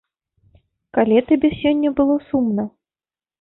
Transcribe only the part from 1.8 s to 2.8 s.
было сумна?